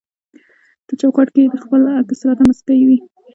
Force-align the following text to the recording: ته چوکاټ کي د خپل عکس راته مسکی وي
ته 0.85 0.93
چوکاټ 1.01 1.27
کي 1.35 1.41
د 1.51 1.55
خپل 1.63 1.81
عکس 1.99 2.19
راته 2.27 2.43
مسکی 2.49 2.81
وي 2.87 2.97